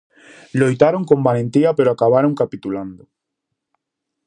Loitaron 0.59 1.03
con 1.09 1.19
valentía 1.29 1.75
pero 1.77 1.89
acabaron 1.91 2.33
capitulando. 2.33 3.07